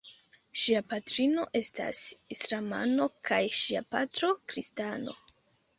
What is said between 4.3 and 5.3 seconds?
kristano.